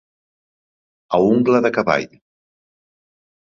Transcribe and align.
A 1.17 1.19
ungla 1.33 1.61
de 1.67 1.71
cavall. 1.77 2.09